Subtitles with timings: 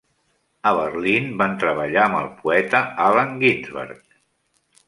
[0.69, 4.05] A Berlin van treballar amb el poeta Allen Ginsberg.